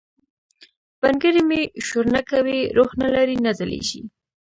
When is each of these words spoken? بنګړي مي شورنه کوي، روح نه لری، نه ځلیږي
بنګړي 1.01 1.41
مي 1.49 1.61
شورنه 1.87 2.21
کوي، 2.31 2.59
روح 2.77 2.91
نه 3.01 3.07
لری، 3.15 3.37
نه 3.45 3.51
ځلیږي 3.57 4.01